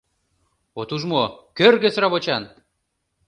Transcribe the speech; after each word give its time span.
—От 0.79 0.89
уж 0.95 1.01
мо, 1.11 1.23
кӧргӧ 1.57 1.89
сравочан! 1.95 2.43